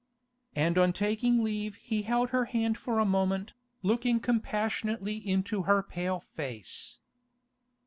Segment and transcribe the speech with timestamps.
[0.55, 3.53] And on taking leave he held her hand for a moment,
[3.83, 6.97] looking compassionately into her pale face.